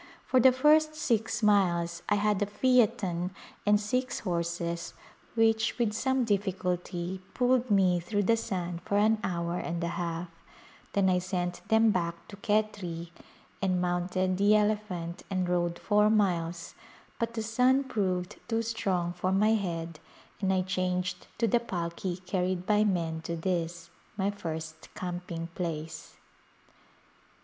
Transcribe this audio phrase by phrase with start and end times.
[0.25, 3.29] For the first six miles I had a phaeton
[3.67, 4.95] and six horses
[5.35, 10.27] which with some difficulty pulled me through the sand for an hour and a half;
[10.93, 13.11] then I sent them back to Khetri
[13.61, 16.73] and mounted the elephant and rode four miles
[17.19, 19.99] but the sun proved too strong for my head
[20.41, 26.15] and I changed to the palki carried by men to this, my first camping place.